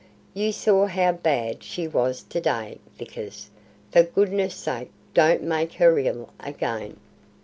[0.33, 3.51] "You saw how bad she was to day, Vickers.
[3.91, 6.97] For goodness sake don't make her ill again."